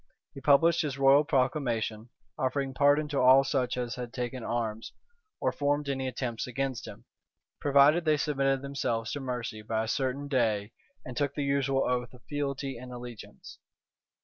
He 0.33 0.41
published 0.41 0.81
his 0.81 0.97
royal 0.97 1.23
proclamation, 1.23 2.09
offering 2.35 2.73
pardon 2.73 3.07
to 3.09 3.19
all 3.19 3.43
such 3.43 3.77
as 3.77 3.93
had 3.97 4.11
taken 4.11 4.43
arms, 4.43 4.93
or 5.39 5.51
formed 5.51 5.87
any 5.87 6.07
attempts 6.07 6.47
against 6.47 6.87
him, 6.87 7.05
provided 7.59 8.03
they 8.03 8.17
submitted 8.17 8.63
themselves 8.63 9.11
to 9.11 9.19
mercy 9.19 9.61
by 9.61 9.83
a 9.83 9.87
certain 9.87 10.27
day, 10.27 10.71
and 11.05 11.15
took 11.15 11.35
the 11.35 11.43
usual 11.43 11.87
oath 11.87 12.15
of 12.15 12.23
fealty 12.27 12.79
and 12.79 12.91
allegiance. 12.91 13.59